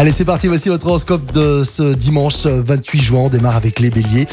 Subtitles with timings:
[0.00, 3.18] Allez, c'est parti, voici votre horoscope de ce dimanche 28 juin.
[3.22, 4.28] On démarre avec les béliers.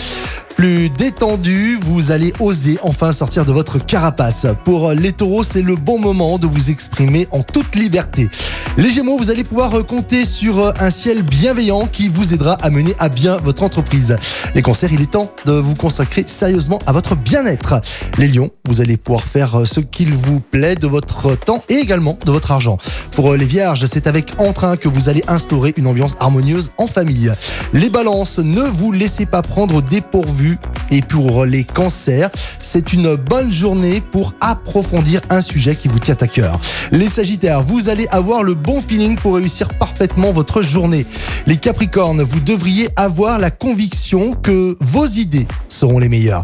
[0.55, 4.45] Plus détendu, vous allez oser enfin sortir de votre carapace.
[4.63, 8.29] Pour les taureaux, c'est le bon moment de vous exprimer en toute liberté.
[8.77, 12.93] Les gémeaux, vous allez pouvoir compter sur un ciel bienveillant qui vous aidera à mener
[12.99, 14.17] à bien votre entreprise.
[14.53, 17.81] Les cancers, il est temps de vous consacrer sérieusement à votre bien-être.
[18.17, 22.19] Les lions, vous allez pouvoir faire ce qu'il vous plaît de votre temps et également
[22.23, 22.77] de votre argent.
[23.11, 27.31] Pour les vierges, c'est avec entrain que vous allez instaurer une ambiance harmonieuse en famille.
[27.73, 30.57] Les balances, ne vous laissez pas prendre au dépourvu
[30.91, 32.29] et pour les cancers,
[32.61, 36.59] c'est une bonne journée pour approfondir un sujet qui vous tient à cœur.
[36.91, 41.05] Les sagittaires, vous allez avoir le bon feeling pour réussir parfaitement votre journée.
[41.47, 46.43] Les capricornes, vous devriez avoir la conviction que vos idées seront les meilleures.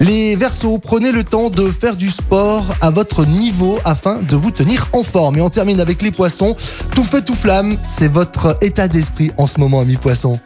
[0.00, 4.50] Les Verseaux, prenez le temps de faire du sport à votre niveau afin de vous
[4.50, 5.36] tenir en forme.
[5.38, 6.54] Et on termine avec les poissons.
[6.94, 10.38] Tout feu, tout flamme, c'est votre état d'esprit en ce moment, ami poisson.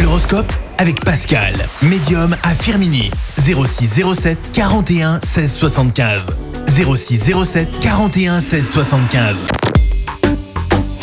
[0.00, 3.10] L'horoscope avec Pascal, médium à Firmini.
[3.36, 6.30] 06 07 41 16 75.
[6.68, 9.38] 06 07 41 16 75.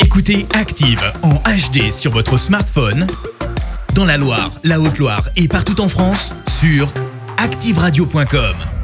[0.00, 3.06] Écoutez Active en HD sur votre smartphone,
[3.94, 6.92] dans la Loire, la Haute-Loire et partout en France, sur
[7.44, 8.79] activeradio.com.